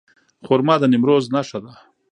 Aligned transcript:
خرما 0.45 0.75
د 0.79 0.83
نیمروز 0.91 1.25
نښه 1.35 1.59
ده. 1.63 1.73